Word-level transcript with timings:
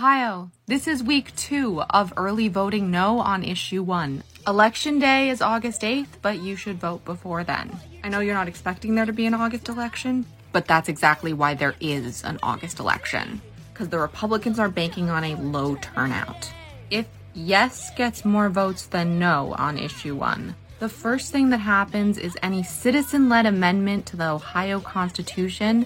Ohio, 0.00 0.50
this 0.64 0.88
is 0.88 1.02
week 1.02 1.36
two 1.36 1.82
of 1.82 2.14
early 2.16 2.48
voting 2.48 2.90
no 2.90 3.18
on 3.20 3.44
issue 3.44 3.82
one. 3.82 4.22
Election 4.46 4.98
day 4.98 5.28
is 5.28 5.42
August 5.42 5.82
8th, 5.82 6.22
but 6.22 6.38
you 6.38 6.56
should 6.56 6.80
vote 6.80 7.04
before 7.04 7.44
then. 7.44 7.78
I 8.02 8.08
know 8.08 8.20
you're 8.20 8.32
not 8.32 8.48
expecting 8.48 8.94
there 8.94 9.04
to 9.04 9.12
be 9.12 9.26
an 9.26 9.34
August 9.34 9.68
election, 9.68 10.24
but 10.52 10.66
that's 10.66 10.88
exactly 10.88 11.34
why 11.34 11.52
there 11.52 11.74
is 11.80 12.24
an 12.24 12.38
August 12.42 12.78
election. 12.78 13.42
Because 13.74 13.90
the 13.90 13.98
Republicans 13.98 14.58
are 14.58 14.70
banking 14.70 15.10
on 15.10 15.22
a 15.22 15.34
low 15.34 15.74
turnout. 15.74 16.50
If 16.90 17.06
yes 17.34 17.90
gets 17.94 18.24
more 18.24 18.48
votes 18.48 18.86
than 18.86 19.18
no 19.18 19.54
on 19.58 19.76
issue 19.76 20.16
one, 20.16 20.56
the 20.78 20.88
first 20.88 21.30
thing 21.30 21.50
that 21.50 21.58
happens 21.58 22.16
is 22.16 22.38
any 22.42 22.62
citizen 22.62 23.28
led 23.28 23.44
amendment 23.44 24.06
to 24.06 24.16
the 24.16 24.30
Ohio 24.30 24.80
Constitution 24.80 25.84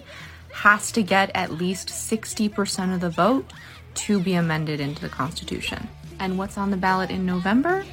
has 0.53 0.93
to 0.93 1.03
get 1.03 1.33
at 1.35 1.51
least 1.51 1.89
60% 1.89 2.95
of 2.95 3.01
the 3.01 3.11
vote 3.11 3.53
to 3.95 4.21
be 4.21 4.35
amended 4.35 4.81
into 4.81 5.01
the 5.01 5.09
Constitution. 5.09 5.89
And 6.18 6.39
what's 6.39 6.59
on 6.59 6.71
the 6.71 6.77
ballot 6.77 7.11
in 7.11 7.27
November? 7.27 7.85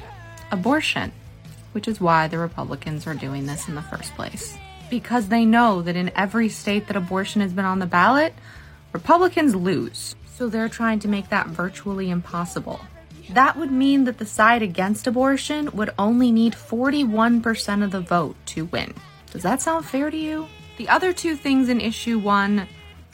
Abortion, 0.50 1.12
which 1.72 1.88
is 1.88 2.00
why 2.00 2.28
the 2.28 2.38
Republicans 2.38 3.06
are 3.06 3.14
doing 3.14 3.46
this 3.46 3.68
in 3.68 3.74
the 3.74 3.82
first 3.82 4.14
place. 4.14 4.56
Because 4.90 5.28
they 5.28 5.44
know 5.44 5.82
that 5.82 5.96
in 5.96 6.12
every 6.14 6.48
state 6.48 6.86
that 6.86 6.96
abortion 6.96 7.40
has 7.40 7.52
been 7.52 7.64
on 7.64 7.78
the 7.78 7.86
ballot, 7.86 8.34
Republicans 8.92 9.54
lose. 9.54 10.14
So 10.36 10.48
they're 10.48 10.68
trying 10.68 10.98
to 11.00 11.08
make 11.08 11.28
that 11.30 11.46
virtually 11.46 12.10
impossible. 12.10 12.80
That 13.30 13.56
would 13.56 13.70
mean 13.70 14.04
that 14.04 14.18
the 14.18 14.26
side 14.26 14.62
against 14.62 15.06
abortion 15.06 15.70
would 15.72 15.90
only 15.98 16.30
need 16.30 16.52
41% 16.52 17.84
of 17.84 17.90
the 17.90 18.00
vote 18.00 18.36
to 18.46 18.66
win. 18.66 18.94
Does 19.30 19.42
that 19.42 19.62
sound 19.62 19.86
fair 19.86 20.10
to 20.10 20.16
you? 20.16 20.48
The 20.76 20.88
other 20.88 21.12
two 21.12 21.36
things 21.36 21.68
in 21.68 21.80
issue 21.80 22.18
one 22.18 22.66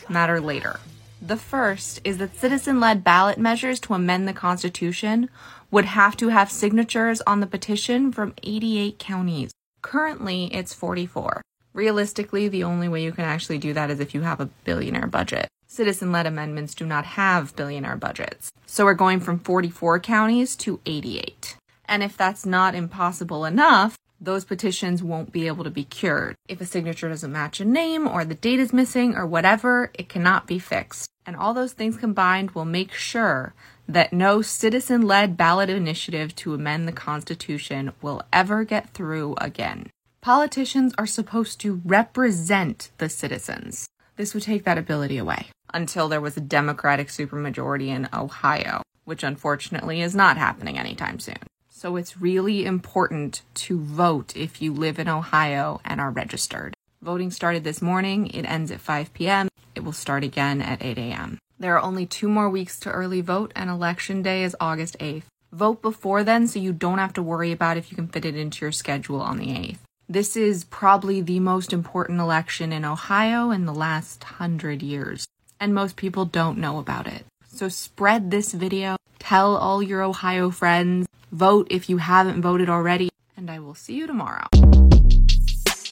matter 0.08 0.40
later. 0.40 0.80
The 1.20 1.36
first 1.36 2.00
is 2.04 2.18
that 2.18 2.36
citizen 2.36 2.78
led 2.78 3.02
ballot 3.02 3.38
measures 3.38 3.80
to 3.80 3.94
amend 3.94 4.28
the 4.28 4.32
Constitution 4.32 5.28
would 5.70 5.84
have 5.84 6.16
to 6.18 6.28
have 6.28 6.50
signatures 6.50 7.20
on 7.22 7.40
the 7.40 7.46
petition 7.46 8.12
from 8.12 8.34
88 8.44 8.98
counties. 8.98 9.50
Currently, 9.82 10.54
it's 10.54 10.72
44. 10.74 11.42
Realistically, 11.74 12.48
the 12.48 12.64
only 12.64 12.88
way 12.88 13.02
you 13.02 13.12
can 13.12 13.24
actually 13.24 13.58
do 13.58 13.72
that 13.72 13.90
is 13.90 14.00
if 14.00 14.14
you 14.14 14.22
have 14.22 14.40
a 14.40 14.46
billionaire 14.64 15.08
budget. 15.08 15.48
Citizen 15.66 16.12
led 16.12 16.26
amendments 16.26 16.74
do 16.74 16.86
not 16.86 17.04
have 17.04 17.54
billionaire 17.56 17.96
budgets. 17.96 18.50
So 18.66 18.84
we're 18.84 18.94
going 18.94 19.20
from 19.20 19.40
44 19.40 20.00
counties 20.00 20.56
to 20.56 20.80
88. 20.86 21.56
And 21.86 22.02
if 22.02 22.16
that's 22.16 22.46
not 22.46 22.74
impossible 22.74 23.44
enough, 23.44 23.96
those 24.20 24.44
petitions 24.44 25.02
won't 25.02 25.32
be 25.32 25.46
able 25.46 25.64
to 25.64 25.70
be 25.70 25.84
cured. 25.84 26.34
If 26.48 26.60
a 26.60 26.66
signature 26.66 27.08
doesn't 27.08 27.32
match 27.32 27.60
a 27.60 27.64
name 27.64 28.06
or 28.06 28.24
the 28.24 28.34
date 28.34 28.58
is 28.58 28.72
missing 28.72 29.14
or 29.14 29.26
whatever, 29.26 29.90
it 29.94 30.08
cannot 30.08 30.46
be 30.46 30.58
fixed. 30.58 31.08
And 31.24 31.36
all 31.36 31.54
those 31.54 31.72
things 31.72 31.96
combined 31.96 32.52
will 32.52 32.64
make 32.64 32.92
sure 32.92 33.54
that 33.88 34.12
no 34.12 34.42
citizen 34.42 35.02
led 35.02 35.36
ballot 35.36 35.70
initiative 35.70 36.34
to 36.36 36.54
amend 36.54 36.88
the 36.88 36.92
Constitution 36.92 37.92
will 38.02 38.22
ever 38.32 38.64
get 38.64 38.90
through 38.90 39.34
again. 39.38 39.90
Politicians 40.20 40.94
are 40.98 41.06
supposed 41.06 41.60
to 41.60 41.80
represent 41.84 42.90
the 42.98 43.08
citizens. 43.08 43.88
This 44.16 44.34
would 44.34 44.42
take 44.42 44.64
that 44.64 44.78
ability 44.78 45.16
away 45.16 45.46
until 45.72 46.08
there 46.08 46.20
was 46.20 46.36
a 46.36 46.40
Democratic 46.40 47.08
supermajority 47.08 47.88
in 47.88 48.08
Ohio, 48.12 48.82
which 49.04 49.22
unfortunately 49.22 50.00
is 50.00 50.14
not 50.14 50.36
happening 50.36 50.78
anytime 50.78 51.20
soon. 51.20 51.38
So 51.78 51.94
it's 51.94 52.20
really 52.20 52.64
important 52.66 53.42
to 53.54 53.78
vote 53.78 54.36
if 54.36 54.60
you 54.60 54.74
live 54.74 54.98
in 54.98 55.08
Ohio 55.08 55.80
and 55.84 56.00
are 56.00 56.10
registered. 56.10 56.74
Voting 57.02 57.30
started 57.30 57.62
this 57.62 57.80
morning. 57.80 58.26
It 58.34 58.42
ends 58.46 58.72
at 58.72 58.80
5 58.80 59.14
p.m. 59.14 59.48
It 59.76 59.84
will 59.84 59.92
start 59.92 60.24
again 60.24 60.60
at 60.60 60.82
8 60.82 60.98
a.m. 60.98 61.38
There 61.56 61.76
are 61.76 61.80
only 61.80 62.04
two 62.04 62.28
more 62.28 62.50
weeks 62.50 62.80
to 62.80 62.90
early 62.90 63.20
vote, 63.20 63.52
and 63.54 63.70
election 63.70 64.22
day 64.22 64.42
is 64.42 64.56
August 64.58 64.98
8th. 64.98 65.22
Vote 65.52 65.80
before 65.80 66.24
then 66.24 66.48
so 66.48 66.58
you 66.58 66.72
don't 66.72 66.98
have 66.98 67.12
to 67.12 67.22
worry 67.22 67.52
about 67.52 67.76
if 67.76 67.92
you 67.92 67.94
can 67.94 68.08
fit 68.08 68.24
it 68.24 68.34
into 68.34 68.64
your 68.64 68.72
schedule 68.72 69.20
on 69.20 69.38
the 69.38 69.46
8th. 69.46 69.78
This 70.08 70.36
is 70.36 70.64
probably 70.64 71.20
the 71.20 71.38
most 71.38 71.72
important 71.72 72.18
election 72.18 72.72
in 72.72 72.84
Ohio 72.84 73.52
in 73.52 73.66
the 73.66 73.74
last 73.74 74.24
hundred 74.24 74.82
years, 74.82 75.28
and 75.60 75.72
most 75.72 75.94
people 75.94 76.24
don't 76.24 76.58
know 76.58 76.80
about 76.80 77.06
it. 77.06 77.24
So 77.46 77.68
spread 77.68 78.32
this 78.32 78.52
video, 78.52 78.96
tell 79.20 79.56
all 79.56 79.80
your 79.80 80.02
Ohio 80.02 80.50
friends, 80.50 81.07
Vote 81.32 81.66
if 81.70 81.90
you 81.90 81.98
haven't 81.98 82.40
voted 82.40 82.70
already, 82.70 83.10
and 83.36 83.50
I 83.50 83.58
will 83.58 83.74
see 83.74 83.94
you 83.94 84.06
tomorrow. 84.06 84.46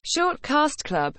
Short 0.03 0.41
Cast 0.41 0.83
Club 0.85 1.15